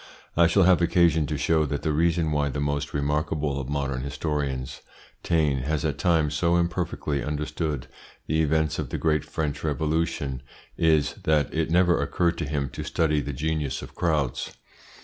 I 0.35 0.47
shall 0.47 0.63
have 0.63 0.81
occasion 0.81 1.27
to 1.27 1.37
show 1.37 1.63
that 1.67 1.83
the 1.83 1.91
reason 1.93 2.31
why 2.31 2.49
the 2.49 2.59
most 2.59 2.91
remarkable 2.91 3.61
of 3.61 3.69
modern 3.69 4.01
historians, 4.01 4.81
Taine, 5.21 5.59
has 5.59 5.85
at 5.85 5.99
times 5.99 6.33
so 6.33 6.55
imperfectly 6.57 7.23
understood 7.23 7.85
the 8.25 8.41
events 8.41 8.79
of 8.79 8.89
the 8.89 8.97
great 8.97 9.23
French 9.23 9.63
Revolution 9.63 10.41
is, 10.75 11.13
that 11.25 11.53
it 11.53 11.69
never 11.69 12.01
occurred 12.01 12.39
to 12.39 12.45
him 12.49 12.69
to 12.69 12.83
study 12.83 13.21
the 13.21 13.31
genius 13.31 13.83
of 13.83 13.93
crowds. 13.93 14.53